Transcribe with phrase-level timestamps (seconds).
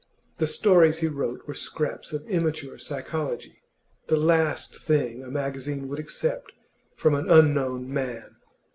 [0.39, 3.61] The stories he wrote were scraps of immature psychology
[4.07, 6.53] the last thing a magazine would accept
[6.95, 8.37] from an unknown man.